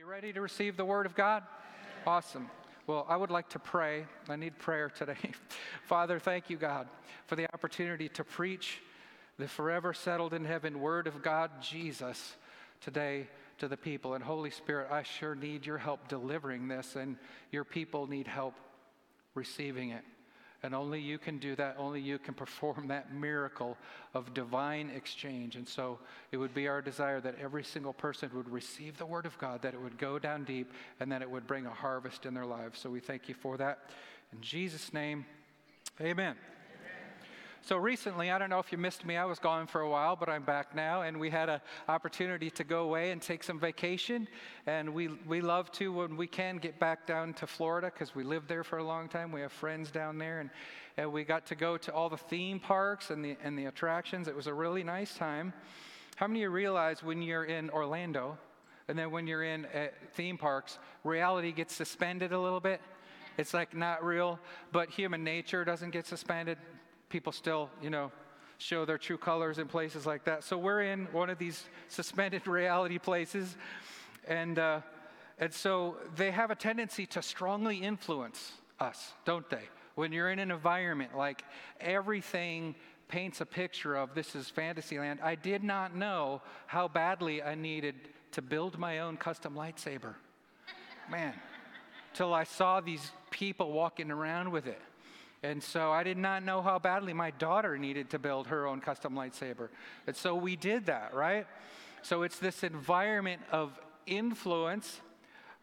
[0.00, 1.42] you ready to receive the Word of God?
[2.06, 2.48] Awesome.
[2.86, 4.06] Well, I would like to pray.
[4.30, 5.18] I need prayer today.
[5.84, 6.88] Father, thank you, God,
[7.26, 8.80] for the opportunity to preach
[9.38, 12.36] the forever settled in heaven Word of God, Jesus,
[12.80, 13.28] today
[13.58, 14.14] to the people.
[14.14, 17.18] And Holy Spirit, I sure need your help delivering this, and
[17.52, 18.54] your people need help
[19.34, 20.04] receiving it.
[20.62, 21.76] And only you can do that.
[21.78, 23.76] Only you can perform that miracle
[24.14, 25.56] of divine exchange.
[25.56, 25.98] And so
[26.32, 29.62] it would be our desire that every single person would receive the Word of God,
[29.62, 32.46] that it would go down deep, and that it would bring a harvest in their
[32.46, 32.78] lives.
[32.78, 33.90] So we thank you for that.
[34.32, 35.24] In Jesus' name,
[36.00, 36.36] amen.
[37.62, 40.16] So recently, I don't know if you missed me, I was gone for a while,
[40.16, 43.60] but I'm back now, and we had an opportunity to go away and take some
[43.60, 44.28] vacation.
[44.66, 48.24] And we, we love to, when we can, get back down to Florida because we
[48.24, 49.30] lived there for a long time.
[49.30, 50.48] We have friends down there, and,
[50.96, 54.26] and we got to go to all the theme parks and the, and the attractions.
[54.26, 55.52] It was a really nice time.
[56.16, 58.38] How many of you realize when you're in Orlando,
[58.88, 59.66] and then when you're in
[60.14, 62.80] theme parks, reality gets suspended a little bit?
[63.36, 64.40] It's like not real,
[64.72, 66.56] but human nature doesn't get suspended
[67.10, 68.10] people still, you know,
[68.56, 70.44] show their true colors in places like that.
[70.44, 73.56] So we're in one of these suspended reality places,
[74.26, 74.80] and uh,
[75.38, 79.68] and so they have a tendency to strongly influence us, don't they?
[79.94, 81.44] When you're in an environment like
[81.80, 82.74] everything
[83.08, 87.96] paints a picture of this is Fantasyland, I did not know how badly I needed
[88.32, 90.14] to build my own custom lightsaber.
[91.10, 91.34] Man,
[92.14, 94.80] till I saw these people walking around with it.
[95.42, 98.80] And so I did not know how badly my daughter needed to build her own
[98.80, 99.68] custom lightsaber.
[100.06, 101.46] And so we did that, right?
[102.02, 105.00] So it's this environment of influence.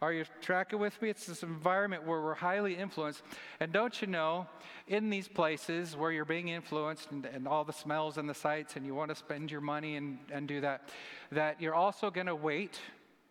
[0.01, 1.09] Are you tracking with me?
[1.09, 3.21] It's this environment where we're highly influenced.
[3.59, 4.47] And don't you know,
[4.87, 8.75] in these places where you're being influenced and, and all the smells and the sights,
[8.75, 10.89] and you want to spend your money and, and do that,
[11.31, 12.79] that you're also going to wait.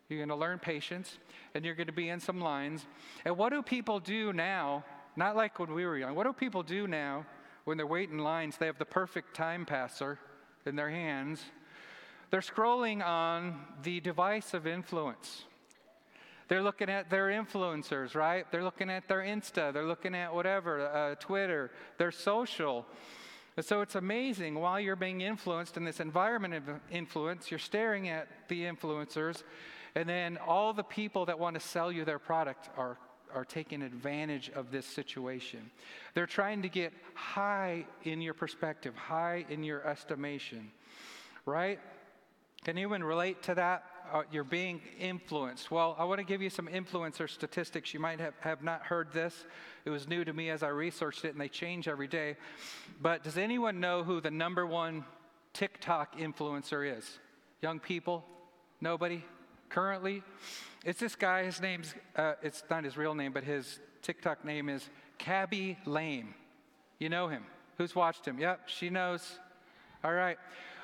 [0.09, 1.19] You're going to learn patience,
[1.55, 2.87] and you're going to be in some lines.
[3.25, 4.85] And what do people do now?
[5.17, 6.15] Not like when we were young.
[6.15, 7.25] What do people do now
[7.65, 8.59] when they're waiting lines?
[8.59, 10.19] They have the perfect time passer
[10.67, 11.43] in their hands.
[12.31, 15.45] They're scrolling on the device of influence.
[16.49, 18.51] They're looking at their influencers, right?
[18.53, 19.73] They're looking at their Insta.
[19.73, 22.87] They're looking at whatever, uh, Twitter, their social.
[23.57, 28.09] And so it's amazing while you're being influenced in this environment of influence, you're staring
[28.09, 29.43] at the influencers,
[29.95, 32.99] and then all the people that want to sell you their product are
[33.35, 35.71] are taking advantage of this situation.
[36.15, 40.71] They're trying to get high in your perspective, high in your estimation,
[41.45, 41.79] right?
[42.65, 43.85] Can anyone relate to that?
[44.13, 45.71] Uh, you're being influenced.
[45.71, 47.93] Well, I want to give you some influencer statistics.
[47.93, 49.45] You might have, have not heard this.
[49.85, 52.37] It was new to me as I researched it, and they change every day.
[53.03, 55.05] But does anyone know who the number one
[55.53, 57.19] TikTok influencer is?
[57.63, 58.25] Young people?
[58.81, 59.25] Nobody?
[59.69, 60.23] Currently?
[60.85, 64.69] It's this guy, his name's, uh, it's not his real name, but his TikTok name
[64.69, 64.89] is
[65.19, 66.35] Khaby Lame.
[66.99, 67.45] You know him.
[67.79, 68.39] Who's watched him?
[68.39, 69.39] Yep, she knows.
[70.05, 70.39] All right.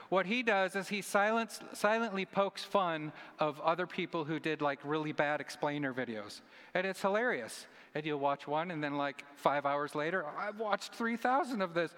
[0.09, 4.79] What he does is he silence, silently pokes fun of other people who did like
[4.85, 6.43] really bad explainer videos.
[6.75, 7.67] And it's hilarious.
[7.95, 11.95] And you'll watch one, and then like five hours later, I've watched 3,000 of this.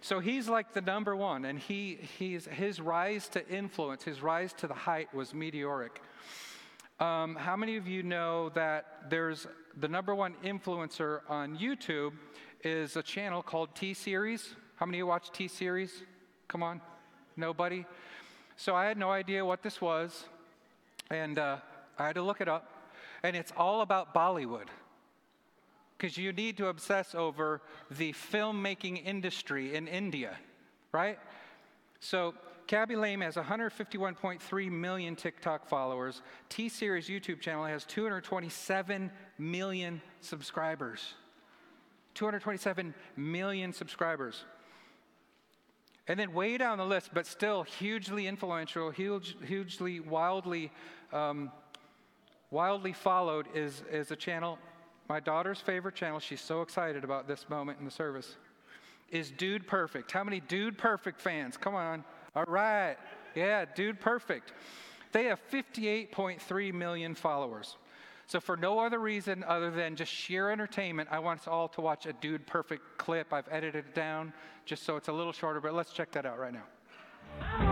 [0.00, 4.52] So he's like the number one, and he, he's, his rise to influence, his rise
[4.54, 6.00] to the height was meteoric.
[7.00, 12.12] Um, how many of you know that there's the number one influencer on YouTube
[12.64, 14.54] is a channel called T Series?
[14.76, 16.02] How many of you watch T Series?
[16.46, 16.80] Come on,
[17.36, 17.84] nobody.
[18.56, 20.24] So I had no idea what this was,
[21.10, 21.58] and uh,
[21.98, 22.72] I had to look it up.
[23.22, 24.68] And it's all about Bollywood,
[25.98, 27.60] because you need to obsess over
[27.90, 30.38] the filmmaking industry in India,
[30.92, 31.18] right?
[31.98, 32.34] So
[32.68, 36.22] Khaby Lame has 151.3 million TikTok followers.
[36.48, 41.14] T Series YouTube channel has 227 million subscribers.
[42.14, 44.44] 227 million subscribers.
[46.06, 50.70] And then way down the list, but still hugely influential, huge, hugely, wildly,
[51.12, 51.50] um,
[52.50, 54.58] wildly followed, is, is a channel,
[55.08, 56.20] my daughter's favorite channel.
[56.20, 58.36] She's so excited about this moment in the service.
[59.10, 60.12] Is Dude Perfect.
[60.12, 61.56] How many Dude Perfect fans?
[61.56, 62.04] Come on.
[62.36, 62.96] All right.
[63.34, 64.52] Yeah, dude, perfect.
[65.12, 67.76] They have 58.3 million followers.
[68.26, 71.80] So, for no other reason other than just sheer entertainment, I want us all to
[71.80, 73.32] watch a dude perfect clip.
[73.32, 74.34] I've edited it down
[74.66, 77.67] just so it's a little shorter, but let's check that out right now.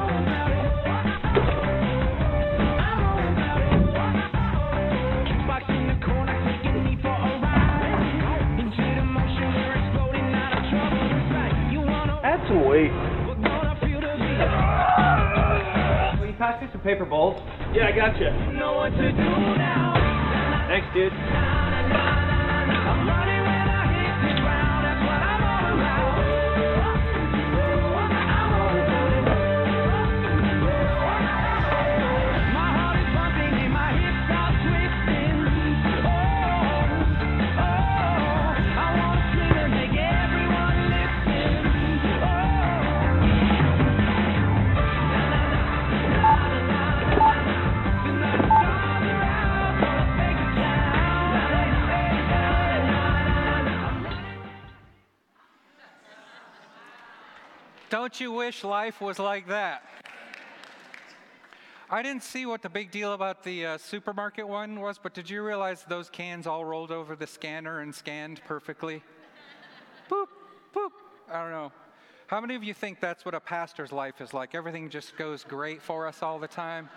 [16.66, 17.40] Add some me some paper bowls?
[17.72, 18.26] Yeah, I got you.
[20.68, 21.12] Thanks, dude.
[57.96, 59.82] Don't you wish life was like that?
[61.88, 65.30] I didn't see what the big deal about the uh, supermarket one was, but did
[65.30, 69.02] you realize those cans all rolled over the scanner and scanned perfectly?
[70.10, 70.26] boop,
[70.74, 70.90] boop.
[71.32, 71.72] I don't know.
[72.26, 74.54] How many of you think that's what a pastor's life is like?
[74.54, 76.90] Everything just goes great for us all the time?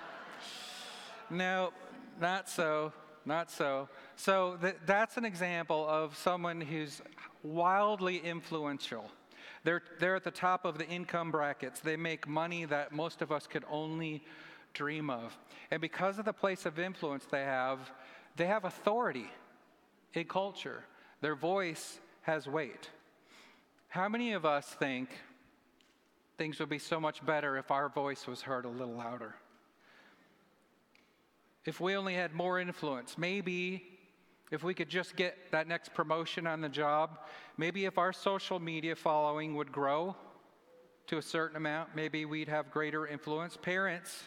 [1.29, 1.71] No,
[2.19, 2.91] not so.
[3.25, 3.87] Not so.
[4.17, 7.01] So th- that's an example of someone who's
[7.41, 9.09] wildly influential.
[9.63, 11.79] They're, they're at the top of the income brackets.
[11.79, 14.23] They make money that most of us could only
[14.73, 15.37] dream of.
[15.71, 17.79] And because of the place of influence they have,
[18.35, 19.29] they have authority
[20.13, 20.83] in culture.
[21.21, 22.89] Their voice has weight.
[23.89, 25.09] How many of us think
[26.37, 29.35] things would be so much better if our voice was heard a little louder?
[31.65, 33.98] If we only had more influence, maybe
[34.51, 37.19] if we could just get that next promotion on the job,
[37.57, 40.15] maybe if our social media following would grow
[41.07, 43.57] to a certain amount, maybe we'd have greater influence.
[43.57, 44.23] Parents,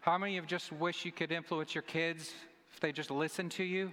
[0.00, 2.32] how many of you just wish you could influence your kids
[2.72, 3.92] if they just listen to you?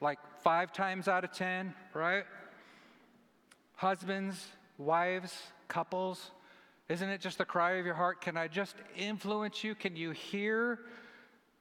[0.00, 2.24] Like five times out of ten, right?
[3.76, 4.44] Husbands,
[4.78, 5.32] wives,
[5.68, 6.30] couples,
[6.88, 8.20] isn't it just the cry of your heart?
[8.20, 9.74] Can I just influence you?
[9.74, 10.80] Can you hear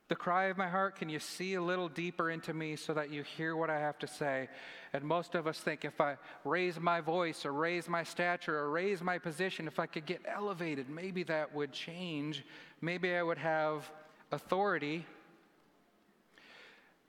[0.10, 0.96] the cry of my heart?
[0.96, 3.98] Can you see a little deeper into me so that you hear what I have
[4.00, 4.50] to say?
[4.92, 8.70] And most of us think if I raise my voice or raise my stature or
[8.70, 12.44] raise my position, if I could get elevated, maybe that would change.
[12.82, 13.90] Maybe I would have
[14.32, 15.06] authority.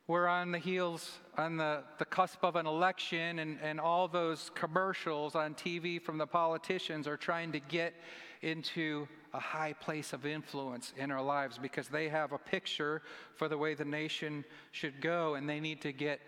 [0.06, 4.50] We're on the heels, on the, the cusp of an election, and, and all those
[4.54, 7.94] commercials on TV from the politicians are trying to get
[8.42, 13.02] into a high place of influence in our lives because they have a picture
[13.34, 16.20] for the way the nation should go and they need to get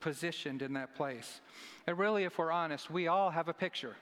[0.00, 1.40] positioned in that place.
[1.86, 3.96] And really, if we're honest, we all have a picture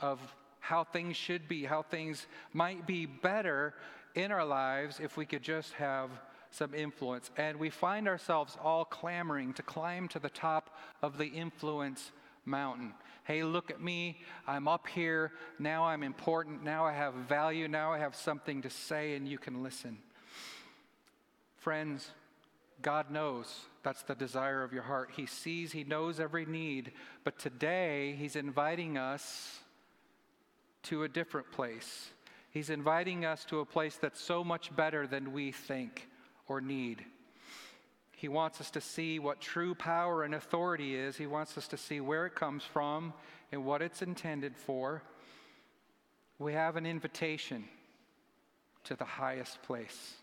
[0.00, 0.20] of
[0.58, 3.74] how things should be, how things might be better
[4.16, 6.10] in our lives if we could just have
[6.50, 7.30] some influence.
[7.36, 12.10] And we find ourselves all clamoring to climb to the top of the influence
[12.44, 12.94] mountain.
[13.24, 14.20] Hey, look at me.
[14.46, 15.32] I'm up here.
[15.58, 16.62] Now I'm important.
[16.62, 17.68] Now I have value.
[17.68, 19.98] Now I have something to say, and you can listen.
[21.56, 22.10] Friends,
[22.82, 25.10] God knows that's the desire of your heart.
[25.16, 26.92] He sees, He knows every need.
[27.24, 29.60] But today, He's inviting us
[30.84, 32.10] to a different place.
[32.50, 36.08] He's inviting us to a place that's so much better than we think
[36.46, 37.04] or need.
[38.24, 41.14] He wants us to see what true power and authority is.
[41.14, 43.12] He wants us to see where it comes from
[43.52, 45.02] and what it's intended for.
[46.38, 47.64] We have an invitation
[48.84, 50.14] to the highest place.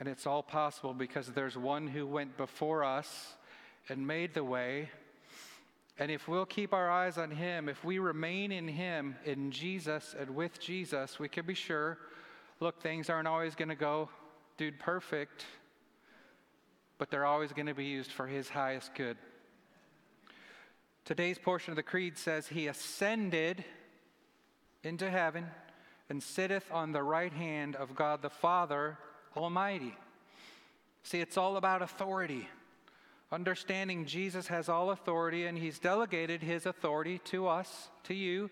[0.00, 3.34] And it's all possible because there's one who went before us
[3.88, 4.90] and made the way.
[5.96, 10.12] And if we'll keep our eyes on him, if we remain in him, in Jesus,
[10.18, 11.98] and with Jesus, we can be sure
[12.58, 14.08] look, things aren't always going to go,
[14.56, 15.44] dude, perfect
[16.98, 19.16] but they're always going to be used for his highest good.
[21.04, 23.64] Today's portion of the Creed says, He ascended
[24.82, 25.46] into heaven
[26.10, 28.98] and sitteth on the right hand of God the Father
[29.36, 29.94] Almighty.
[31.02, 32.48] See, it's all about authority.
[33.30, 38.50] Understanding Jesus has all authority and he's delegated his authority to us, to you,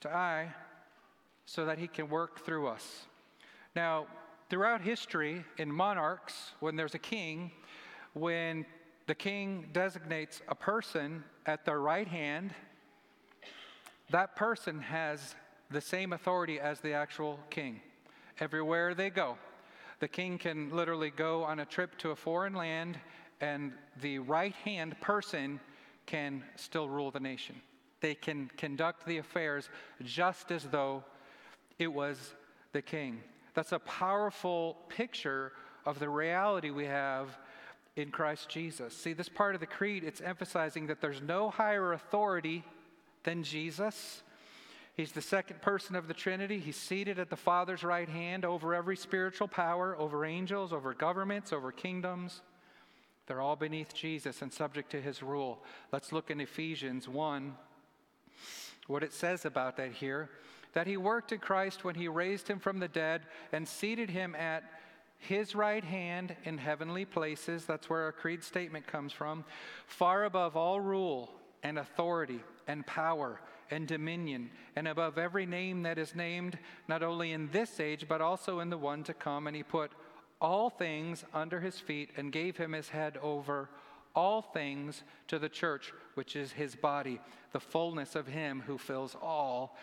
[0.00, 0.54] to I,
[1.46, 3.06] so that he can work through us.
[3.74, 4.06] Now,
[4.50, 7.50] throughout history, in monarchs, when there's a king,
[8.14, 8.64] when
[9.06, 12.54] the king designates a person at their right hand,
[14.10, 15.34] that person has
[15.70, 17.80] the same authority as the actual king.
[18.40, 19.36] Everywhere they go,
[20.00, 22.98] the king can literally go on a trip to a foreign land,
[23.40, 25.60] and the right hand person
[26.06, 27.60] can still rule the nation.
[28.00, 29.68] They can conduct the affairs
[30.02, 31.04] just as though
[31.78, 32.34] it was
[32.72, 33.20] the king.
[33.54, 35.52] That's a powerful picture
[35.86, 37.38] of the reality we have
[37.96, 38.96] in Christ Jesus.
[38.96, 42.64] See, this part of the creed, it's emphasizing that there's no higher authority
[43.22, 44.22] than Jesus.
[44.96, 46.58] He's the second person of the Trinity.
[46.58, 51.52] He's seated at the Father's right hand over every spiritual power, over angels, over governments,
[51.52, 52.42] over kingdoms.
[53.26, 55.62] They're all beneath Jesus and subject to his rule.
[55.92, 57.54] Let's look in Ephesians 1,
[58.86, 60.30] what it says about that here.
[60.74, 63.22] That he worked in Christ when he raised him from the dead
[63.52, 64.64] and seated him at
[65.24, 67.64] his right hand in heavenly places.
[67.64, 69.44] That's where our creed statement comes from.
[69.86, 71.30] Far above all rule
[71.62, 73.40] and authority and power
[73.70, 78.20] and dominion, and above every name that is named, not only in this age, but
[78.20, 79.46] also in the one to come.
[79.46, 79.90] And he put
[80.40, 83.70] all things under his feet and gave him his head over
[84.14, 87.20] all things to the church, which is his body,
[87.52, 89.76] the fullness of him who fills all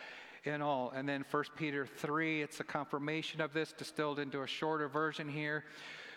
[0.44, 0.92] in all.
[0.94, 5.28] And then 1 Peter 3, it's a confirmation of this, distilled into a shorter version
[5.28, 5.64] here.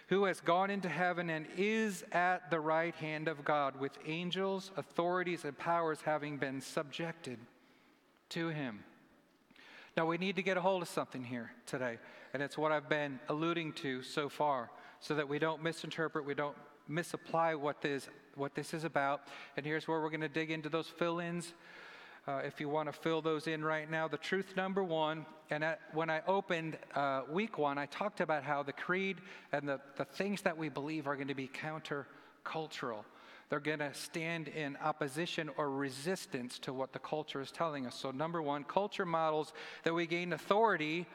[0.09, 4.71] Who has gone into heaven and is at the right hand of God, with angels,
[4.77, 7.39] authorities, and powers having been subjected
[8.29, 8.83] to him.
[9.97, 11.97] Now, we need to get a hold of something here today,
[12.33, 16.35] and it's what I've been alluding to so far, so that we don't misinterpret, we
[16.35, 16.55] don't
[16.87, 19.21] misapply what this, what this is about.
[19.57, 21.53] And here's where we're going to dig into those fill ins.
[22.27, 25.63] Uh, if you want to fill those in right now, the truth number one, and
[25.63, 29.17] at, when I opened uh, week one, I talked about how the creed
[29.51, 33.03] and the, the things that we believe are going to be countercultural.
[33.49, 37.93] They're going to stand in opposition or resistance to what the culture is telling us.
[37.93, 39.53] So, number one, culture models
[39.83, 41.05] that we gain authority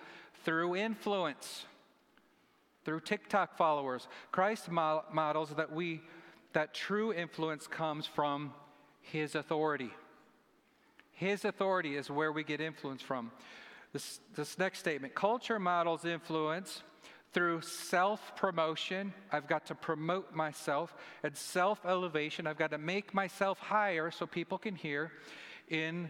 [0.44, 1.64] through influence,
[2.84, 4.06] through TikTok followers.
[4.30, 6.02] Christ models that we
[6.52, 8.52] that true influence comes from
[9.00, 9.90] his authority.
[11.20, 13.30] His authority is where we get influence from.
[13.92, 16.82] This, this next statement culture models influence
[17.34, 23.12] through self promotion, I've got to promote myself, and self elevation, I've got to make
[23.12, 25.12] myself higher so people can hear
[25.68, 26.08] in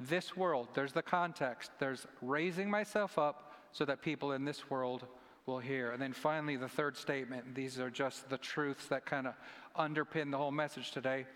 [0.00, 0.66] this world.
[0.74, 1.70] There's the context.
[1.78, 5.06] There's raising myself up so that people in this world
[5.46, 5.92] will hear.
[5.92, 7.54] And then finally, the third statement.
[7.54, 9.34] These are just the truths that kind of
[9.78, 11.26] underpin the whole message today.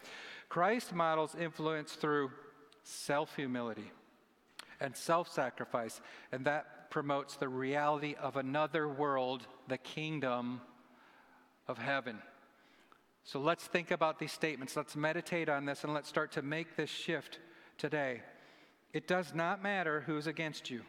[0.49, 2.33] Christ models influence through
[2.87, 3.91] self humility
[4.81, 6.01] and self sacrifice,
[6.33, 10.61] and that promotes the reality of another world, the kingdom
[11.67, 12.19] of heaven.
[13.25, 14.77] So let's think about these statements.
[14.77, 17.41] Let's meditate on this and let's start to make this shift
[17.77, 18.23] today.
[18.93, 20.81] It does not matter who's against you,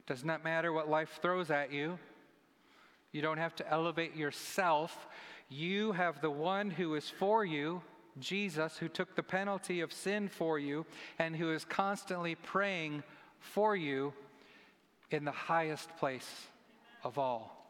[0.00, 1.98] it does not matter what life throws at you.
[3.12, 5.06] You don't have to elevate yourself.
[5.48, 7.80] You have the one who is for you,
[8.18, 10.86] Jesus, who took the penalty of sin for you
[11.18, 13.02] and who is constantly praying
[13.38, 14.12] for you
[15.10, 16.46] in the highest place
[17.02, 17.64] of all.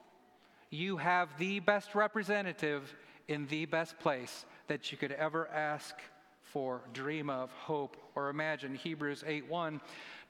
[0.71, 2.95] You have the best representative
[3.29, 5.95] in the best place that you could ever ask
[6.43, 8.75] for, dream of, hope, or imagine.
[8.75, 9.81] Hebrews 8 1.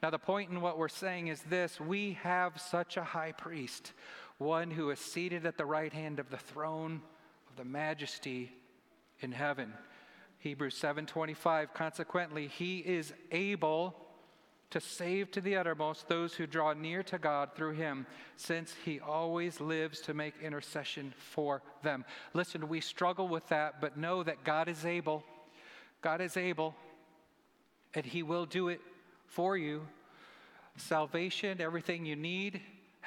[0.01, 3.93] Now, the point in what we're saying is this we have such a high priest,
[4.37, 7.01] one who is seated at the right hand of the throne
[7.49, 8.51] of the majesty
[9.21, 9.73] in heaven.
[10.45, 13.95] Hebrews 7:25 consequently he is able
[14.69, 18.99] to save to the uttermost those who draw near to God through him, since he
[18.99, 22.05] always lives to make intercession for them.
[22.35, 25.23] Listen, we struggle with that, but know that God is able.
[26.03, 26.75] God is able,
[27.95, 28.81] and he will do it
[29.25, 29.87] for you.
[30.77, 32.61] Salvation, everything you need,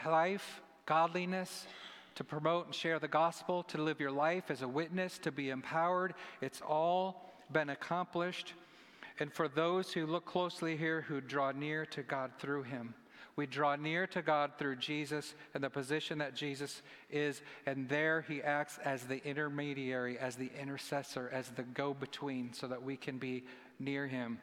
[0.05, 1.69] life, godliness,
[2.17, 5.51] to promote and share the gospel, to live your life as a witness, to be
[5.51, 6.15] empowered.
[6.41, 8.55] It's all been accomplished
[9.21, 12.95] and for those who look closely here who draw near to God through him.
[13.37, 18.25] We draw near to God through Jesus and the position that Jesus is, and there
[18.27, 22.97] he acts as the intermediary, as the intercessor, as the go between, so that we
[22.97, 23.45] can be
[23.79, 24.39] near him.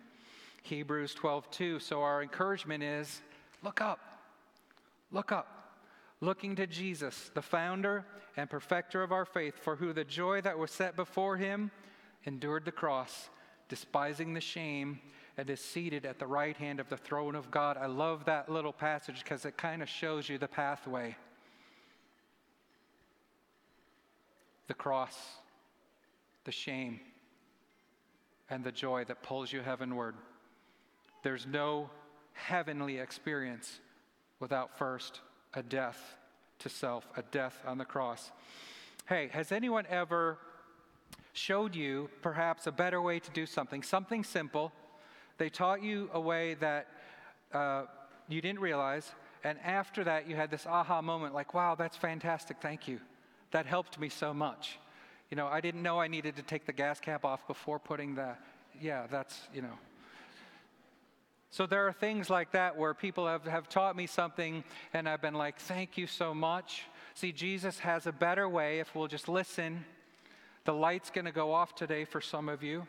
[0.64, 1.80] Hebrews 12, 2.
[1.80, 3.22] So our encouragement is
[3.64, 4.00] look up,
[5.12, 5.78] look up,
[6.22, 8.06] looking to Jesus, the founder
[8.38, 11.70] and perfecter of our faith, for who the joy that was set before him
[12.26, 13.30] endured the cross
[13.68, 15.00] despising the shame,
[15.38, 17.78] and is seated at the right hand of the throne of God.
[17.78, 21.16] I love that little passage because it kind of shows you the pathway.
[24.68, 25.18] The cross,
[26.46, 27.00] the shame,
[28.50, 30.16] and the joy that pulls you heavenward.
[31.22, 31.90] There's no
[32.34, 33.80] heavenly experience
[34.40, 35.22] without first
[35.54, 36.16] a death
[36.60, 38.32] to self, a death on the cross.
[39.08, 40.38] Hey, has anyone ever
[41.36, 44.72] showed you perhaps a better way to do something, something simple.
[45.38, 46.88] They taught you a way that
[47.54, 47.84] uh,
[48.30, 49.12] you didn't realize.
[49.44, 52.58] And after that, you had this aha moment like, wow, that's fantastic.
[52.62, 53.00] Thank you.
[53.52, 54.80] That helped me so much.
[55.30, 58.16] You know, I didn't know I needed to take the gas cap off before putting
[58.16, 58.36] the,
[58.80, 59.78] yeah, that's, you know.
[61.50, 64.64] So there are things like that where people have, have taught me something
[64.94, 66.84] and I've been like, thank you so much.
[67.14, 69.86] See, Jesus has a better way if we'll just listen.
[70.66, 72.86] The light's going to go off today for some of you.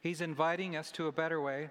[0.00, 1.70] He's inviting us to a better way.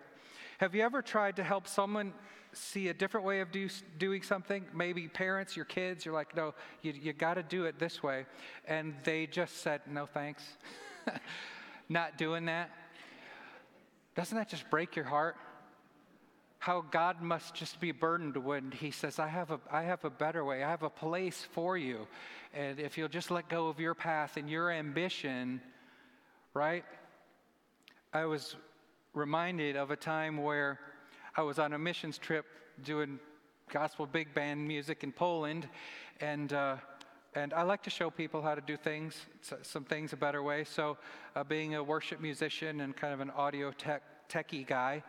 [0.60, 2.13] Have you ever tried to help someone
[2.53, 3.67] see a different way of do,
[3.98, 4.63] doing something?
[4.74, 6.53] Maybe parents, your kids, you're like, no,
[6.84, 8.25] you, you got to do it this way.
[8.67, 10.43] And they just said, no thanks.
[11.89, 12.70] Not doing that.
[14.15, 15.36] Doesn't that just break your heart?
[16.61, 20.11] How God must just be burdened when He says, I have, a, I have a
[20.11, 22.05] better way, I have a place for you.
[22.53, 25.59] And if you'll just let go of your path and your ambition,
[26.53, 26.85] right?
[28.13, 28.55] I was
[29.15, 30.79] reminded of a time where
[31.35, 32.45] I was on a missions trip
[32.83, 33.19] doing
[33.71, 35.67] gospel big band music in Poland,
[36.19, 36.75] and uh,
[37.33, 39.15] and I like to show people how to do things,
[39.63, 40.63] some things a better way.
[40.63, 40.99] So,
[41.35, 45.01] uh, being a worship musician and kind of an audio tech techie guy,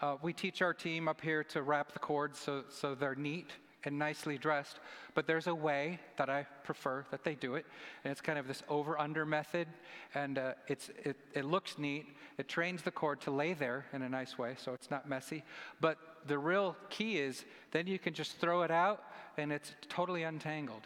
[0.00, 3.50] uh, we teach our team up here to wrap the cords so so they're neat
[3.84, 4.80] and nicely dressed,
[5.14, 7.64] but there's a way that I prefer that they do it,
[8.02, 9.68] and it's kind of this over-under method,
[10.12, 12.06] and uh, it's it, it looks neat.
[12.36, 15.44] It trains the cord to lay there in a nice way, so it's not messy.
[15.80, 19.04] But the real key is then you can just throw it out,
[19.38, 20.82] and it's totally untangled.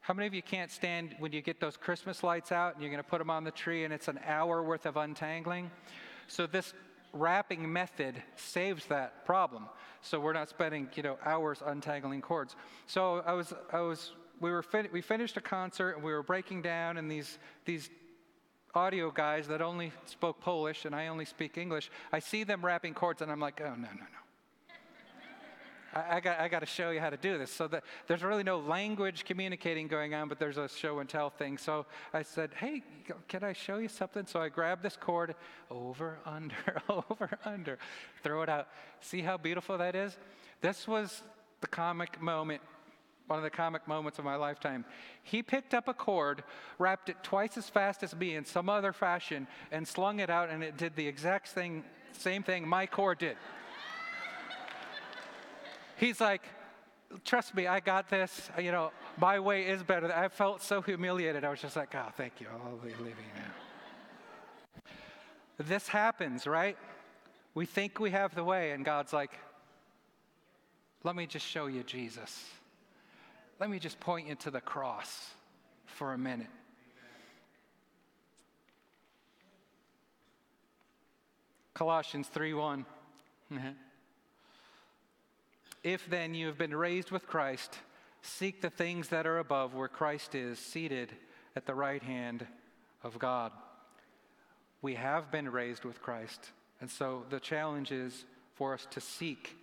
[0.00, 2.90] How many of you can't stand when you get those Christmas lights out and you're
[2.90, 5.70] going to put them on the tree and it's an hour worth of untangling?
[6.26, 6.74] So this
[7.14, 9.68] wrapping method saves that problem.
[10.02, 12.56] So we're not spending, you know, hours untangling cords.
[12.86, 16.22] So I was, I was, we were, fin- we finished a concert and we were
[16.22, 17.88] breaking down, and these, these
[18.74, 22.92] audio guys that only spoke Polish and I only speak English, I see them wrapping
[22.92, 24.23] cords, and I'm like, oh no, no, no.
[25.94, 27.50] I, I, got, I got to show you how to do this.
[27.50, 31.30] So that there's really no language communicating going on, but there's a show and tell
[31.30, 31.58] thing.
[31.58, 32.82] So I said, hey,
[33.28, 34.26] can I show you something?
[34.26, 35.34] So I grabbed this cord,
[35.70, 37.78] over, under, over, under,
[38.22, 38.68] throw it out.
[39.00, 40.16] See how beautiful that is?
[40.60, 41.22] This was
[41.60, 42.60] the comic moment
[43.26, 44.84] one of the comic moments of my lifetime.
[45.22, 46.44] He picked up a cord,
[46.78, 50.50] wrapped it twice as fast as me in some other fashion, and slung it out,
[50.50, 53.36] and it did the exact thing, same thing my cord did.
[55.96, 56.42] He's like,
[57.24, 58.50] trust me, I got this.
[58.58, 60.12] You know, my way is better.
[60.12, 61.44] I felt so humiliated.
[61.44, 62.46] I was just like, oh, thank you.
[62.52, 64.82] I'll be leaving now.
[65.58, 66.76] This happens, right?
[67.54, 69.30] We think we have the way, and God's like,
[71.04, 72.44] let me just show you Jesus.
[73.60, 75.30] Let me just point you to the cross
[75.86, 76.48] for a minute.
[81.74, 82.86] Colossians 3 1.
[83.52, 83.68] Mm-hmm.
[85.84, 87.78] If then you have been raised with Christ,
[88.22, 91.12] seek the things that are above where Christ is, seated
[91.54, 92.46] at the right hand
[93.02, 93.52] of God.
[94.80, 99.56] We have been raised with Christ, and so the challenge is for us to seek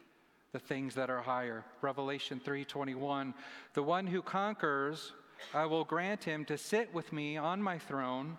[0.52, 1.66] the things that are higher.
[1.82, 3.34] Revelation 3:21,
[3.74, 5.14] the one who conquers,
[5.56, 8.38] I will grant him to sit with me on my throne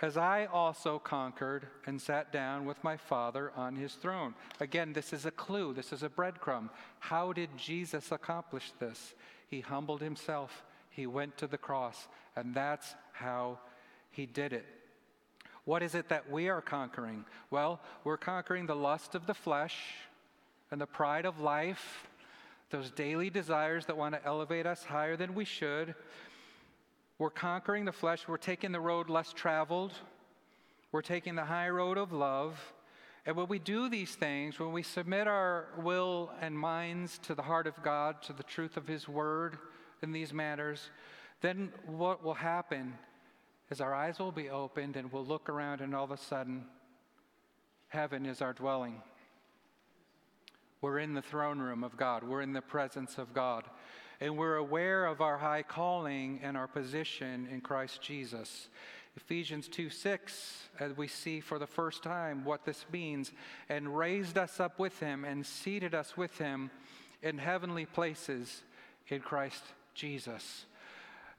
[0.00, 4.34] as I also conquered and sat down with my Father on his throne.
[4.60, 6.70] Again, this is a clue, this is a breadcrumb.
[6.98, 9.14] How did Jesus accomplish this?
[9.48, 13.58] He humbled himself, he went to the cross, and that's how
[14.10, 14.66] he did it.
[15.64, 17.24] What is it that we are conquering?
[17.50, 19.76] Well, we're conquering the lust of the flesh
[20.70, 22.08] and the pride of life,
[22.70, 25.94] those daily desires that want to elevate us higher than we should.
[27.18, 28.26] We're conquering the flesh.
[28.26, 29.92] We're taking the road less traveled.
[30.90, 32.58] We're taking the high road of love.
[33.26, 37.42] And when we do these things, when we submit our will and minds to the
[37.42, 39.58] heart of God, to the truth of His Word
[40.02, 40.90] in these matters,
[41.40, 42.94] then what will happen
[43.70, 46.64] is our eyes will be opened and we'll look around, and all of a sudden,
[47.88, 49.00] heaven is our dwelling.
[50.82, 53.64] We're in the throne room of God, we're in the presence of God
[54.24, 58.68] and we're aware of our high calling and our position in Christ Jesus.
[59.18, 63.32] Ephesians 2 6, as we see for the first time what this means,
[63.68, 66.70] and raised us up with him and seated us with him
[67.22, 68.62] in heavenly places
[69.08, 70.64] in Christ Jesus.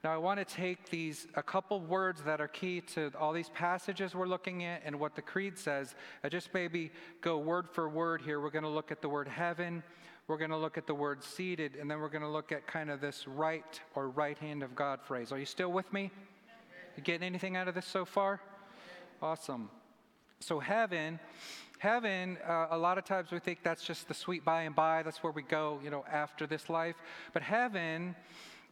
[0.04, 3.48] Now, I want to take these, a couple words that are key to all these
[3.48, 5.96] passages we're looking at and what the Creed says.
[6.22, 8.40] I just maybe go word for word here.
[8.40, 9.82] We're going to look at the word heaven,
[10.28, 12.66] we're going to look at the word seated, and then we're going to look at
[12.66, 15.30] kind of this right or right hand of God phrase.
[15.30, 16.10] Are you still with me?
[16.96, 18.40] You getting anything out of this so far?
[19.22, 19.70] Awesome.
[20.40, 21.20] So, heaven,
[21.78, 25.02] heaven, uh, a lot of times we think that's just the sweet by and by,
[25.02, 26.96] that's where we go, you know, after this life.
[27.32, 28.16] But heaven,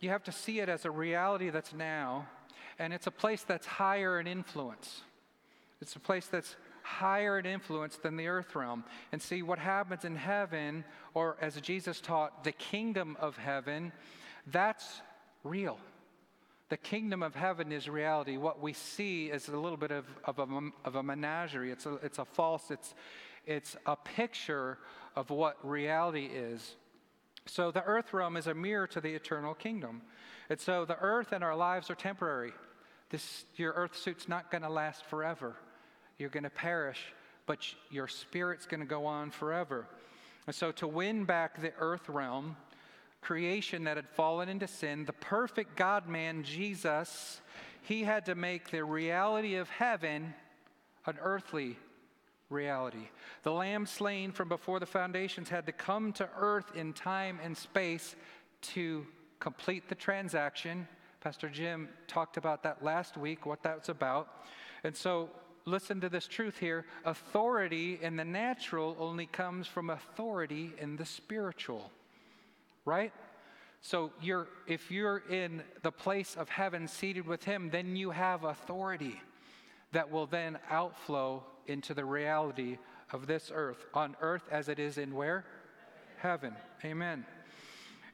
[0.00, 2.26] you have to see it as a reality that's now,
[2.78, 5.02] and it's a place that's higher in influence.
[5.80, 8.84] It's a place that's higher in influence than the earth realm.
[9.10, 13.90] And see what happens in heaven, or as Jesus taught, the kingdom of heaven,
[14.46, 15.00] that's
[15.42, 15.78] real.
[16.68, 18.36] The kingdom of heaven is reality.
[18.36, 21.70] What we see is a little bit of, of, a, of a menagerie.
[21.72, 22.94] It's a, it's a false, it's,
[23.46, 24.78] it's a picture
[25.16, 26.76] of what reality is.
[27.46, 30.02] So the earth realm is a mirror to the eternal kingdom.
[30.50, 32.52] And so the earth and our lives are temporary.
[33.10, 35.56] This, your earth suit's not going to last forever.
[36.18, 37.00] You're going to perish,
[37.46, 37.58] but
[37.90, 39.86] your spirit's going to go on forever.
[40.46, 42.56] And so to win back the earth realm,
[43.20, 47.40] creation that had fallen into sin, the perfect God man, Jesus,
[47.82, 50.34] he had to make the reality of heaven
[51.06, 51.76] an earthly
[52.50, 53.08] reality.
[53.42, 57.56] The lamb slain from before the foundations had to come to earth in time and
[57.56, 58.14] space
[58.62, 59.06] to
[59.40, 60.86] complete the transaction.
[61.20, 64.44] Pastor Jim talked about that last week, what that's about.
[64.84, 65.30] And so
[65.64, 71.06] listen to this truth here authority in the natural only comes from authority in the
[71.06, 71.90] spiritual
[72.84, 73.12] right?
[73.80, 78.44] So you're, if you're in the place of heaven seated with him, then you have
[78.44, 79.20] authority
[79.92, 82.78] that will then outflow into the reality
[83.12, 85.44] of this earth, on earth as it is in where?
[86.18, 86.54] Heaven.
[86.84, 87.24] Amen.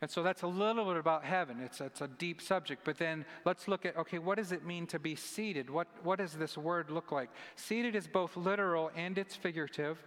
[0.03, 1.61] And so that's a little bit about heaven.
[1.61, 2.83] It's, it's a deep subject.
[2.85, 5.69] But then let's look at okay, what does it mean to be seated?
[5.69, 7.31] What, what does this word look like?
[7.57, 9.99] Seated is both literal and it's figurative.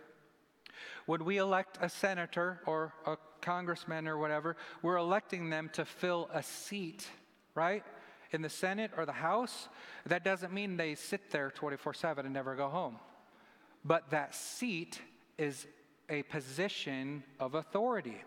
[1.05, 6.29] When we elect a senator or a congressman or whatever, we're electing them to fill
[6.33, 7.07] a seat,
[7.53, 7.83] right?
[8.31, 9.69] In the Senate or the House.
[10.07, 12.97] That doesn't mean they sit there 24 7 and never go home.
[13.85, 14.99] But that seat
[15.37, 15.67] is
[16.09, 18.23] a position of authority.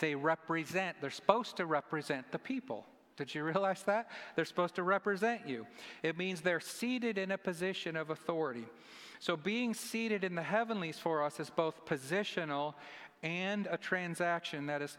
[0.00, 2.86] They represent, they're supposed to represent the people.
[3.16, 4.10] Did you realize that?
[4.34, 5.66] They're supposed to represent you.
[6.02, 8.64] It means they're seated in a position of authority.
[9.18, 12.74] So, being seated in the heavenlies for us is both positional
[13.22, 14.96] and a transaction that is,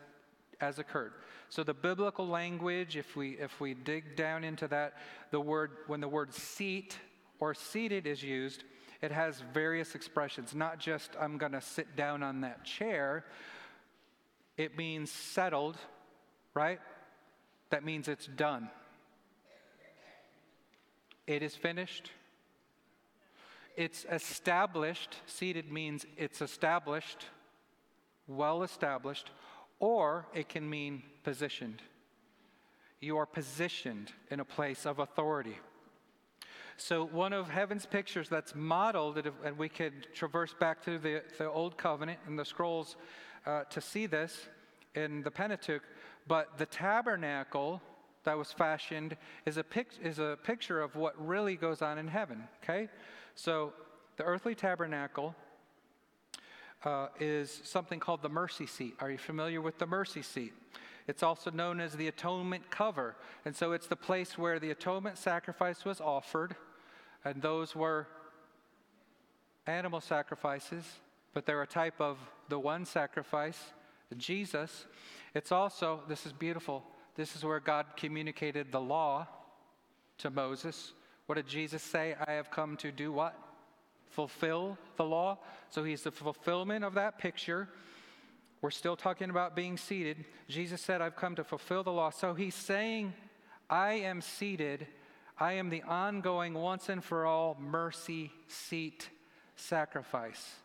[0.59, 1.13] has occurred.
[1.49, 4.93] So, the biblical language, if we, if we dig down into that,
[5.31, 6.99] the word, when the word seat
[7.39, 8.63] or seated is used,
[9.01, 13.25] it has various expressions, not just I'm going to sit down on that chair.
[14.57, 15.77] It means settled,
[16.53, 16.79] right?
[17.69, 18.69] That means it's done.
[21.27, 22.11] It is finished
[23.77, 27.25] it's established, seated means it's established,
[28.27, 29.31] well established,
[29.79, 31.81] or it can mean positioned.
[32.99, 35.57] You are positioned in a place of authority.
[36.77, 41.49] So, one of heaven's pictures that's modeled, and we could traverse back to the, the
[41.49, 42.95] Old Covenant and the scrolls
[43.45, 44.47] uh, to see this
[44.95, 45.83] in the Pentateuch,
[46.27, 47.81] but the tabernacle
[48.23, 52.07] that was fashioned is a, pic- is a picture of what really goes on in
[52.07, 52.89] heaven, okay?
[53.35, 53.73] So,
[54.17, 55.33] the earthly tabernacle
[56.83, 58.93] uh, is something called the mercy seat.
[58.99, 60.53] Are you familiar with the mercy seat?
[61.07, 63.15] It's also known as the atonement cover.
[63.45, 66.55] And so, it's the place where the atonement sacrifice was offered,
[67.25, 68.07] and those were
[69.65, 70.85] animal sacrifices,
[71.33, 72.17] but they're a type of
[72.49, 73.59] the one sacrifice,
[74.17, 74.85] Jesus.
[75.33, 76.83] It's also, this is beautiful,
[77.15, 79.27] this is where God communicated the law
[80.19, 80.93] to Moses.
[81.25, 82.15] What did Jesus say?
[82.27, 83.37] I have come to do what?
[84.09, 85.39] Fulfill the law.
[85.69, 87.69] So he's the fulfillment of that picture.
[88.61, 90.25] We're still talking about being seated.
[90.47, 92.09] Jesus said, I've come to fulfill the law.
[92.09, 93.13] So he's saying,
[93.69, 94.85] I am seated.
[95.39, 99.09] I am the ongoing, once and for all mercy seat
[99.55, 100.55] sacrifice.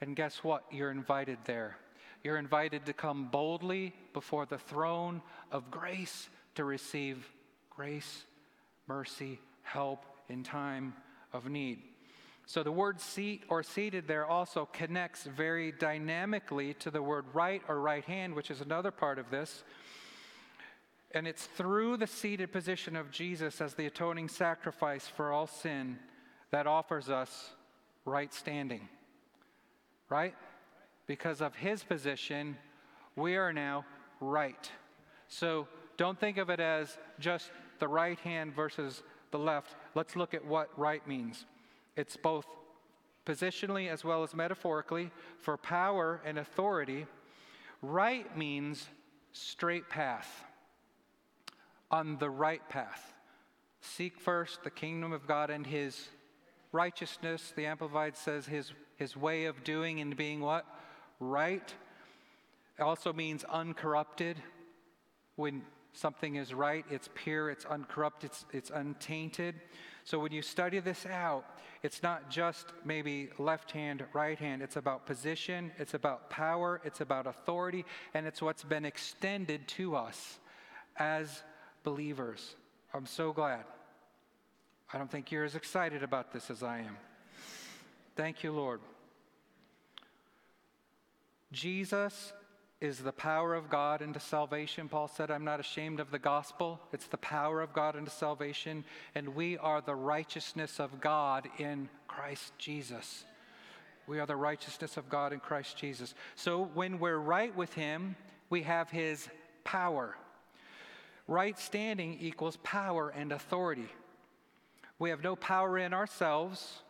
[0.00, 0.64] And guess what?
[0.70, 1.76] You're invited there.
[2.22, 7.26] You're invited to come boldly before the throne of grace to receive
[7.70, 8.24] grace,
[8.86, 10.94] mercy, help in time
[11.32, 11.82] of need.
[12.46, 17.62] So the word seat or seated there also connects very dynamically to the word right
[17.68, 19.62] or right hand, which is another part of this.
[21.12, 25.98] And it's through the seated position of Jesus as the atoning sacrifice for all sin
[26.50, 27.50] that offers us
[28.04, 28.88] right standing.
[30.10, 30.34] Right?
[31.06, 32.58] Because of his position,
[33.16, 33.86] we are now
[34.20, 34.70] right.
[35.28, 40.34] So don't think of it as just the right hand versus the left, let's look
[40.34, 41.46] at what right means.
[41.96, 42.46] It's both
[43.24, 47.06] positionally as well as metaphorically for power and authority.
[47.82, 48.88] Right means
[49.32, 50.44] straight path,
[51.90, 53.14] on the right path.
[53.80, 56.08] Seek first the kingdom of God and his
[56.72, 57.52] righteousness.
[57.54, 60.64] The Amplified says his, his way of doing and being what?
[61.18, 61.74] Right.
[62.78, 64.36] It also means uncorrupted.
[65.36, 69.54] When something is right, it's pure, it's uncorrupt, it's, it's untainted.
[70.04, 71.44] So when you study this out,
[71.82, 74.62] it's not just maybe left hand, right hand.
[74.62, 79.96] It's about position, it's about power, it's about authority, and it's what's been extended to
[79.96, 80.38] us
[80.98, 81.42] as
[81.82, 82.54] believers.
[82.92, 83.64] I'm so glad.
[84.92, 86.96] I don't think you're as excited about this as I am.
[88.16, 88.80] Thank you, Lord.
[91.52, 92.32] Jesus
[92.80, 94.88] is the power of God into salvation.
[94.88, 96.80] Paul said, I'm not ashamed of the gospel.
[96.92, 101.88] It's the power of God into salvation, and we are the righteousness of God in
[102.08, 103.24] Christ Jesus.
[104.06, 106.14] We are the righteousness of God in Christ Jesus.
[106.34, 108.16] So when we're right with Him,
[108.48, 109.28] we have His
[109.62, 110.16] power.
[111.28, 113.88] Right standing equals power and authority.
[115.00, 116.82] We have no power in ourselves.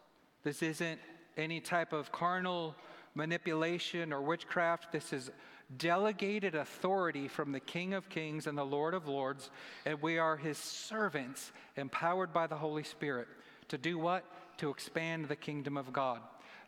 [0.42, 1.00] This isn't
[1.36, 2.74] any type of carnal
[3.14, 4.90] manipulation or witchcraft.
[4.90, 5.30] This is
[5.76, 9.50] delegated authority from the King of Kings and the Lord of Lords,
[9.86, 13.28] and we are his servants, empowered by the Holy Spirit
[13.68, 14.24] to do what?
[14.58, 16.20] To expand the kingdom of God.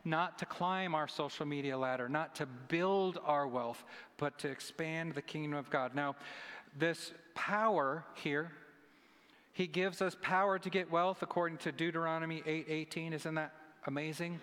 [0.04, 3.82] Not to climb our social media ladder, not to build our wealth,
[4.16, 5.96] but to expand the kingdom of God.
[5.96, 6.14] Now,
[6.78, 8.52] this power here,
[9.52, 13.52] he gives us power to get wealth according to Deuteronomy 8 Isn't that
[13.86, 14.40] amazing?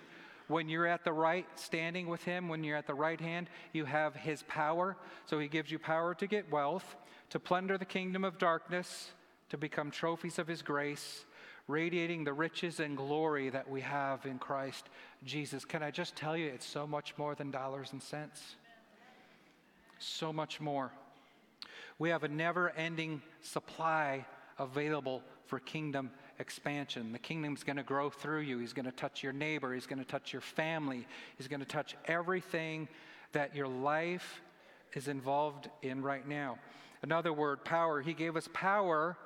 [0.47, 3.85] When you're at the right, standing with Him, when you're at the right hand, you
[3.85, 4.97] have His power.
[5.25, 6.95] So He gives you power to get wealth,
[7.31, 9.11] to plunder the kingdom of darkness,
[9.49, 11.25] to become trophies of His grace,
[11.67, 14.89] radiating the riches and glory that we have in Christ
[15.23, 15.65] Jesus.
[15.65, 18.55] Can I just tell you, it's so much more than dollars and cents?
[19.97, 20.91] So much more.
[21.97, 24.25] We have a never ending supply
[24.59, 27.11] available for kingdom expansion.
[27.11, 28.59] The kingdom's going to grow through you.
[28.59, 29.73] He's going to touch your neighbor.
[29.73, 31.07] He's going to touch your family.
[31.37, 32.87] He's going to touch everything
[33.31, 34.41] that your life
[34.93, 36.57] is involved in right now.
[37.01, 38.01] Another word, power.
[38.01, 39.17] He gave us power,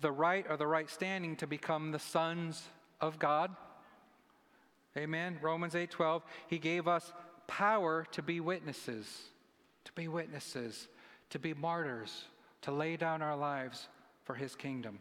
[0.00, 2.62] the right or the right standing to become the sons
[3.00, 3.54] of God.
[4.96, 5.38] Amen.
[5.40, 6.22] Romans 8:12.
[6.48, 7.12] He gave us
[7.46, 9.30] power to be witnesses,
[9.84, 10.88] to be witnesses,
[11.30, 12.24] to be martyrs,
[12.62, 13.88] to lay down our lives
[14.30, 15.00] for his kingdom.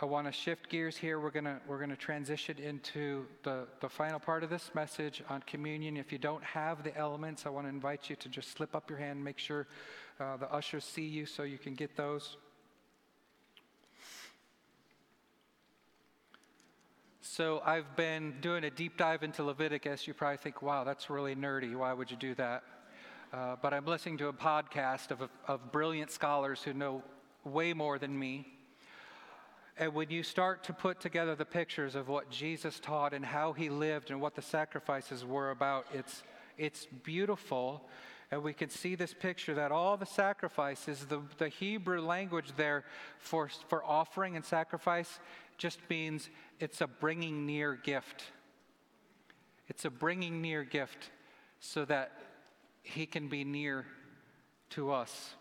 [0.00, 1.20] I want to shift gears here.
[1.20, 5.22] We're going to we're going to transition into the, the final part of this message
[5.28, 5.98] on communion.
[5.98, 8.88] If you don't have the elements, I want to invite you to just slip up
[8.88, 9.66] your hand make sure
[10.18, 12.38] uh, the ushers see you so you can get those.
[17.20, 20.06] So I've been doing a deep dive into Leviticus.
[20.06, 21.76] You probably think, wow, that's really nerdy.
[21.76, 22.62] Why would you do that?
[23.34, 27.02] Uh, but I'm listening to a podcast of, of brilliant scholars who know
[27.44, 28.46] way more than me.
[29.78, 33.52] And when you start to put together the pictures of what Jesus taught and how
[33.52, 36.22] he lived and what the sacrifices were about, it's,
[36.58, 37.88] it's beautiful.
[38.30, 42.84] And we can see this picture that all the sacrifices, the, the Hebrew language there
[43.18, 45.18] for, for offering and sacrifice
[45.56, 46.28] just means
[46.60, 48.24] it's a bringing near gift.
[49.68, 51.10] It's a bringing near gift
[51.60, 52.12] so that
[52.82, 53.86] he can be near
[54.70, 55.34] to us.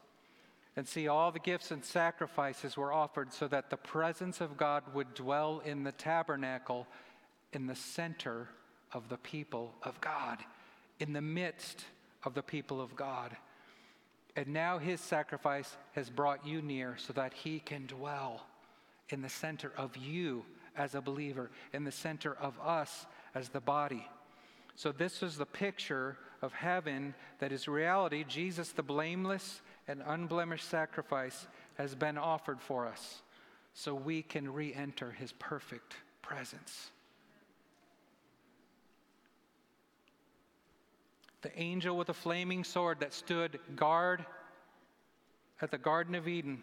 [0.82, 4.82] And see, all the gifts and sacrifices were offered so that the presence of God
[4.96, 6.88] would dwell in the tabernacle
[7.54, 8.50] in the center
[8.91, 10.39] of the people of God,
[11.00, 11.86] in the midst
[12.24, 13.38] of the people of God.
[14.36, 18.48] And now his sacrifice has brought you near so that he can dwell
[19.10, 20.44] in the center of you
[20.76, 24.08] as a believer, in the center of us as the body.
[24.74, 28.24] So, this is the picture of heaven that is reality.
[28.28, 33.22] Jesus, the blameless and unblemished sacrifice has been offered for us
[33.74, 36.91] so we can re enter his perfect presence.
[41.41, 44.26] The angel with a flaming sword that stood guard
[45.62, 46.62] at the Garden of Eden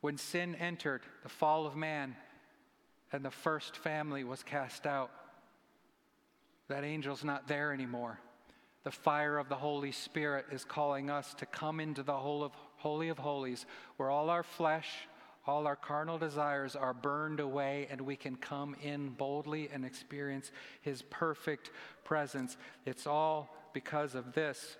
[0.00, 2.16] when sin entered, the fall of man,
[3.12, 5.10] and the first family was cast out.
[6.68, 8.18] That angel's not there anymore.
[8.82, 13.18] The fire of the Holy Spirit is calling us to come into the Holy of
[13.18, 13.66] Holies,
[13.96, 14.88] where all our flesh,
[15.46, 20.50] all our carnal desires are burned away, and we can come in boldly and experience
[20.80, 21.70] His perfect
[22.04, 22.56] presence.
[22.86, 24.76] It's all because of this.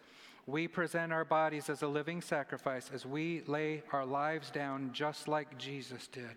[0.47, 5.29] We present our bodies as a living sacrifice as we lay our lives down just
[5.29, 6.37] like Jesus did.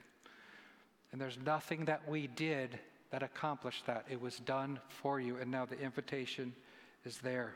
[1.12, 2.78] And there's nothing that we did
[3.12, 4.06] that accomplished that.
[4.10, 6.54] It was done for you, and now the invitation
[7.06, 7.54] is there.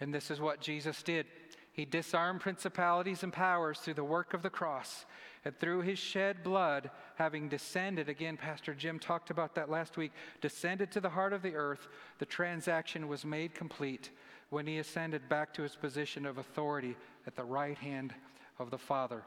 [0.00, 1.26] And this is what Jesus did.
[1.72, 5.06] He disarmed principalities and powers through the work of the cross.
[5.44, 10.12] And through his shed blood, having descended, again, Pastor Jim talked about that last week,
[10.40, 14.10] descended to the heart of the earth, the transaction was made complete
[14.50, 16.94] when he ascended back to his position of authority
[17.26, 18.14] at the right hand
[18.58, 19.22] of the Father.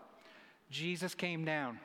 [0.69, 1.79] Jesus came down.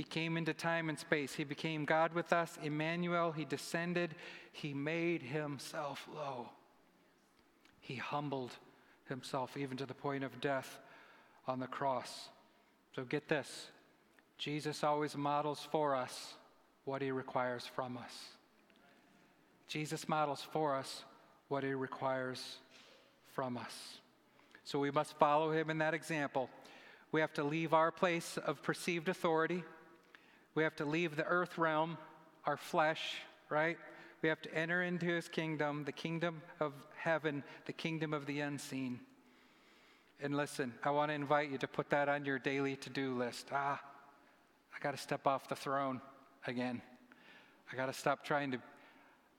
[0.00, 1.34] He came into time and space.
[1.34, 3.32] He became God with us, Emmanuel.
[3.32, 4.14] He descended.
[4.50, 6.48] He made himself low.
[7.80, 8.52] He humbled
[9.10, 10.78] himself even to the point of death
[11.46, 12.30] on the cross.
[12.96, 13.68] So get this
[14.38, 16.32] Jesus always models for us
[16.86, 18.14] what he requires from us.
[19.68, 21.04] Jesus models for us
[21.48, 22.56] what he requires
[23.34, 23.98] from us.
[24.64, 26.48] So we must follow him in that example.
[27.12, 29.62] We have to leave our place of perceived authority.
[30.54, 31.96] We have to leave the earth realm,
[32.44, 33.16] our flesh,
[33.48, 33.78] right?
[34.22, 38.40] We have to enter into his kingdom, the kingdom of heaven, the kingdom of the
[38.40, 39.00] unseen.
[40.22, 43.16] And listen, I want to invite you to put that on your daily to do
[43.16, 43.48] list.
[43.52, 43.80] Ah,
[44.74, 46.00] I got to step off the throne
[46.46, 46.82] again.
[47.72, 48.58] I got to stop trying to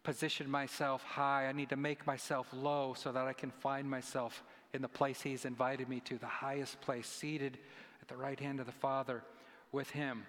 [0.04, 1.48] position myself high.
[1.48, 4.44] I need to make myself low so that I can find myself
[4.74, 7.60] in the place He's invited me to, the highest place, seated
[8.02, 9.24] at the right hand of the Father
[9.72, 10.26] with Him.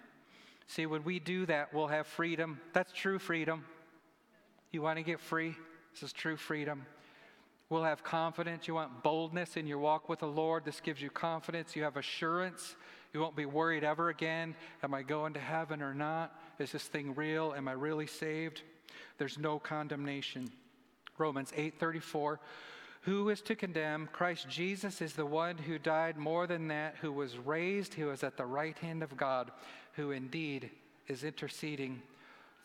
[0.67, 2.59] See, when we do that, we'll have freedom.
[2.73, 3.65] That's true freedom.
[4.71, 5.55] You want to get free?
[5.93, 6.85] This is true freedom.
[7.69, 8.67] We'll have confidence.
[8.67, 10.65] You want boldness in your walk with the Lord.
[10.65, 11.75] This gives you confidence.
[11.75, 12.75] You have assurance.
[13.13, 14.55] You won't be worried ever again.
[14.83, 16.39] Am I going to heaven or not?
[16.59, 17.53] Is this thing real?
[17.55, 18.63] Am I really saved?
[19.17, 20.51] There's no condemnation.
[21.17, 22.39] Romans 8:34
[23.03, 24.07] who is to condemn?
[24.13, 28.23] Christ Jesus is the one who died more than that, who was raised, who is
[28.23, 29.51] at the right hand of God,
[29.93, 30.69] who indeed
[31.07, 32.01] is interceding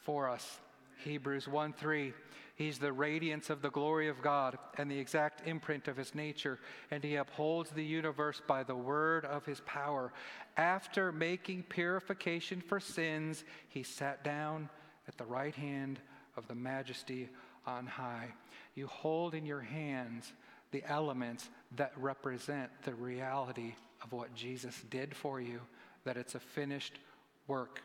[0.03, 0.61] for us.
[1.03, 2.13] Hebrews 1 3.
[2.55, 6.59] He's the radiance of the glory of God and the exact imprint of his nature,
[6.91, 10.13] and he upholds the universe by the word of his power.
[10.57, 14.69] After making purification for sins, he sat down
[15.09, 15.99] at the right hand
[16.37, 17.29] of the majesty
[17.69, 18.29] on high.
[18.75, 20.33] You hold in your hands
[20.71, 25.61] the elements that represent the reality of what Jesus did for you,
[26.05, 26.99] that it's a finished
[27.47, 27.83] work.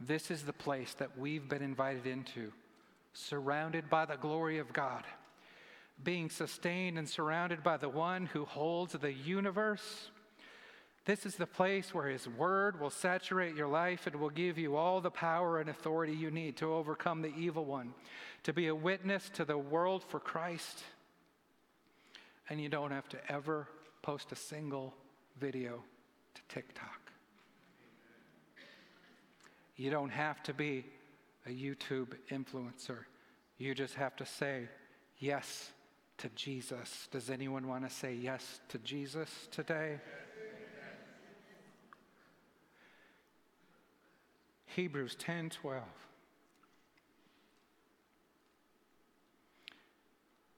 [0.00, 2.52] This is the place that we've been invited into,
[3.12, 5.04] surrounded by the glory of God,
[6.02, 10.10] being sustained and surrounded by the one who holds the universe.
[11.04, 14.76] This is the place where His Word will saturate your life and will give you
[14.76, 17.92] all the power and authority you need to overcome the evil one,
[18.44, 20.84] to be a witness to the world for Christ.
[22.48, 23.66] And you don't have to ever
[24.02, 24.94] post a single
[25.40, 25.82] video
[26.34, 27.10] to TikTok.
[29.76, 30.84] You don't have to be
[31.46, 32.98] a YouTube influencer.
[33.58, 34.68] You just have to say
[35.18, 35.72] yes
[36.18, 37.08] to Jesus.
[37.10, 39.98] Does anyone want to say yes to Jesus today?
[44.74, 45.82] Hebrews 10 12.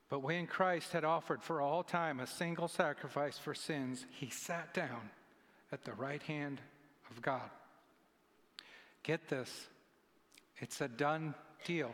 [0.09, 4.73] But when Christ had offered for all time a single sacrifice for sins, he sat
[4.73, 5.11] down
[5.73, 6.61] at the right hand
[7.11, 7.51] of God.
[9.03, 9.51] Get this,
[10.59, 11.93] it's a done deal.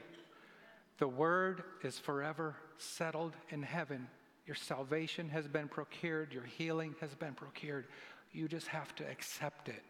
[0.99, 4.07] The word is forever settled in heaven.
[4.47, 7.87] Your salvation has been procured, your healing has been procured.
[8.33, 9.83] You just have to accept it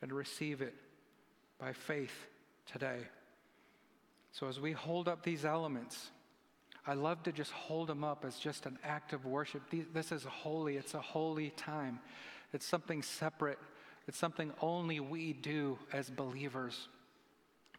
[0.00, 0.74] and receive it
[1.58, 2.26] by faith
[2.70, 2.98] today.
[4.32, 6.10] So, as we hold up these elements,
[6.86, 9.62] I love to just hold them up as just an act of worship.
[9.92, 11.98] This is holy, it's a holy time.
[12.52, 13.58] It's something separate,
[14.06, 16.88] it's something only we do as believers.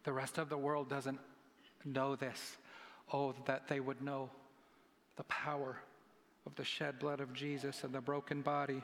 [0.04, 1.18] The rest of the world doesn't
[1.84, 2.56] know this.
[3.12, 4.30] Oh, that they would know
[5.16, 5.76] the power
[6.44, 8.82] of the shed blood of Jesus and the broken body.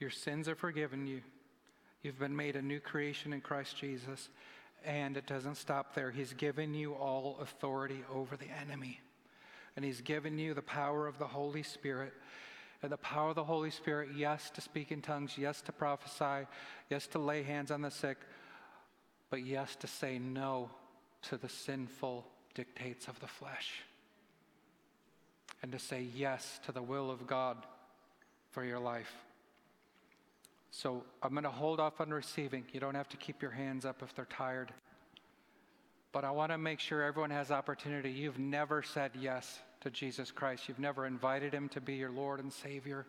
[0.00, 1.20] Your sins are forgiven you.
[2.02, 4.30] You've been made a new creation in Christ Jesus.
[4.84, 6.10] And it doesn't stop there.
[6.10, 8.98] He's given you all authority over the enemy.
[9.76, 12.14] And He's given you the power of the Holy Spirit.
[12.82, 16.46] And the power of the Holy Spirit, yes, to speak in tongues, yes, to prophesy,
[16.88, 18.16] yes, to lay hands on the sick,
[19.28, 20.70] but yes, to say no
[21.22, 23.82] to the sinful dictates of the flesh.
[25.62, 27.58] And to say yes to the will of God
[28.50, 29.12] for your life.
[30.70, 32.64] So I'm going to hold off on receiving.
[32.72, 34.72] You don't have to keep your hands up if they're tired.
[36.12, 38.10] But I want to make sure everyone has opportunity.
[38.10, 40.68] You've never said yes to Jesus Christ.
[40.68, 43.06] You've never invited him to be your Lord and Savior.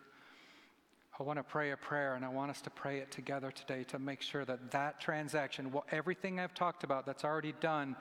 [1.18, 3.84] I want to pray a prayer and I want us to pray it together today
[3.84, 7.96] to make sure that that transaction, everything I've talked about that's already done,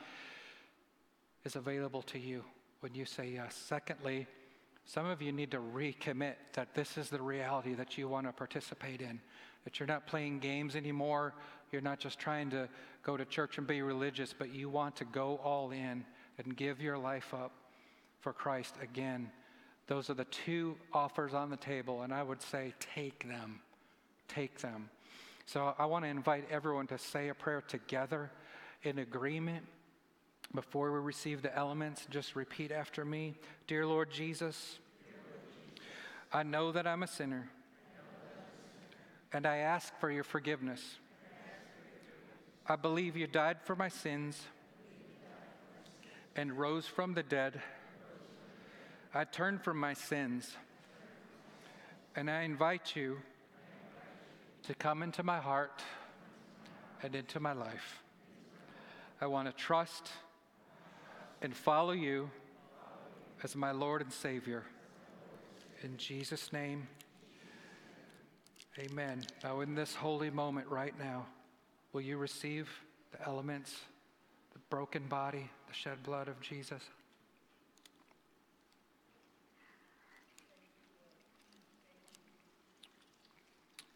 [1.43, 2.43] is available to you
[2.79, 3.55] when you say yes.
[3.55, 4.27] Secondly,
[4.85, 8.33] some of you need to recommit that this is the reality that you want to
[8.33, 9.19] participate in
[9.63, 11.33] that you're not playing games anymore.
[11.71, 12.67] You're not just trying to
[13.03, 16.05] go to church and be religious, but you want to go all in
[16.37, 17.51] and give your life up
[18.19, 19.31] for Christ again
[19.87, 23.59] Those are the two offers on the table, and I would say take them.
[24.27, 24.89] Take them.
[25.45, 28.31] So I want to invite everyone to say a prayer together
[28.83, 29.65] in agreement
[30.55, 32.07] before we receive the elements.
[32.09, 33.35] Just repeat after me
[33.67, 34.79] Dear Lord Jesus,
[36.31, 37.49] I know that I'm a sinner,
[39.33, 40.81] and I ask for your forgiveness.
[42.67, 44.41] I believe you died for my sins
[46.35, 47.61] and rose from the dead.
[49.13, 50.55] I turn from my sins
[52.15, 53.19] and I invite you
[54.63, 55.81] to come into my heart
[57.01, 58.03] and into my life.
[59.19, 60.09] I want to trust
[61.41, 62.29] and follow you
[63.43, 64.63] as my Lord and Savior.
[65.83, 66.87] In Jesus' name,
[68.79, 69.23] amen.
[69.43, 71.25] Now, in this holy moment right now,
[71.93, 72.69] will you receive
[73.11, 73.75] the elements,
[74.53, 76.81] the broken body, the shed blood of Jesus?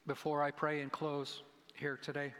[0.08, 1.42] Before I pray and close
[1.74, 2.34] here today,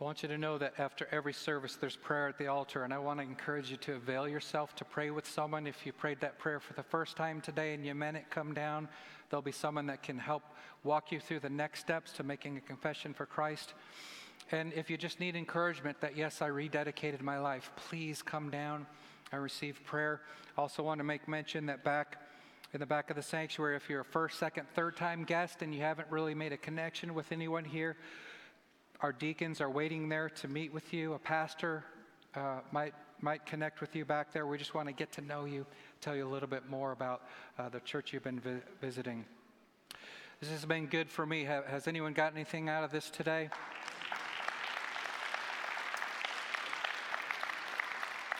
[0.00, 2.92] I want you to know that after every service, there's prayer at the altar, and
[2.92, 5.68] I want to encourage you to avail yourself to pray with someone.
[5.68, 8.54] If you prayed that prayer for the first time today and you meant it, come
[8.54, 8.88] down.
[9.30, 10.42] There'll be someone that can help
[10.82, 13.74] walk you through the next steps to making a confession for Christ.
[14.50, 18.88] And if you just need encouragement that, yes, I rededicated my life, please come down
[19.30, 20.22] and receive prayer.
[20.58, 22.20] Also, want to make mention that back
[22.72, 25.72] in the back of the sanctuary, if you're a first, second, third time guest and
[25.72, 27.96] you haven't really made a connection with anyone here,
[29.04, 31.12] our deacons are waiting there to meet with you.
[31.12, 31.84] A pastor
[32.34, 34.46] uh, might might connect with you back there.
[34.46, 35.66] We just want to get to know you,
[36.00, 37.20] tell you a little bit more about
[37.58, 39.26] uh, the church you've been vi- visiting.
[40.40, 41.44] This has been good for me.
[41.44, 43.50] Ha- has anyone got anything out of this today?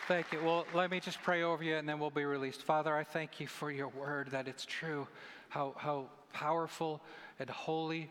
[0.07, 0.43] Thank you.
[0.43, 2.63] Well, let me just pray over you and then we'll be released.
[2.63, 5.07] Father, I thank you for your word that it's true,
[5.49, 7.01] how, how powerful
[7.37, 8.09] and holy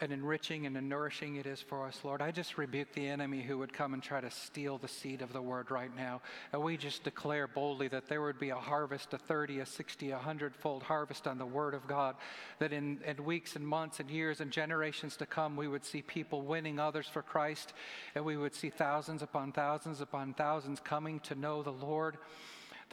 [0.00, 2.20] and enriching and nourishing it is for us, Lord.
[2.20, 5.32] I just rebuke the enemy who would come and try to steal the seed of
[5.32, 6.20] the word right now.
[6.52, 10.10] And we just declare boldly that there would be a harvest, a 30, a 60,
[10.10, 12.16] a 100 fold harvest on the word of God.
[12.58, 16.02] That in, in weeks and months and years and generations to come, we would see
[16.02, 17.72] people winning others for Christ.
[18.14, 22.16] And we would see thousands upon thousands upon thousands coming to know the Lord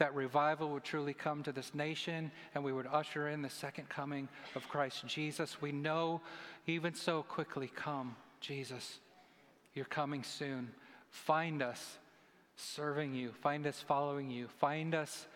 [0.00, 3.86] that revival would truly come to this nation and we would usher in the second
[3.90, 5.60] coming of Christ Jesus.
[5.60, 6.22] We know
[6.66, 8.98] even so quickly come, Jesus.
[9.74, 10.70] You're coming soon.
[11.10, 11.98] Find us
[12.56, 15.26] serving you, find us following you, find us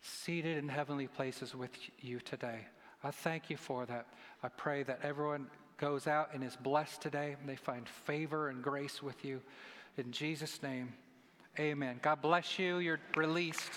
[0.00, 1.70] seated in heavenly places with
[2.00, 2.66] you today.
[3.04, 4.06] I thank you for that.
[4.42, 5.46] I pray that everyone
[5.76, 9.42] goes out and is blessed today and they find favor and grace with you.
[9.98, 10.94] In Jesus' name.
[11.58, 11.98] Amen.
[12.00, 12.78] God bless you.
[12.78, 13.72] You're released.